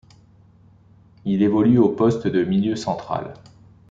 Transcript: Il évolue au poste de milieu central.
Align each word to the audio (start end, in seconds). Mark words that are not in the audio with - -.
Il 1.25 1.43
évolue 1.43 1.77
au 1.77 1.89
poste 1.89 2.25
de 2.25 2.43
milieu 2.43 2.75
central. 2.75 3.35